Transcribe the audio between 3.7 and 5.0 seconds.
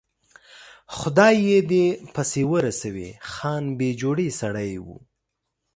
بې جوړې سړی و.